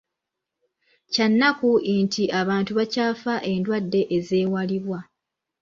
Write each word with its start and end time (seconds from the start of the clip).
Kya 1.13 1.25
nnaku 1.31 1.69
nti 2.03 2.23
abantu 2.41 2.71
bakyafa 2.79 3.33
endwadde 3.53 4.01
ezeewalibwa. 4.17 4.99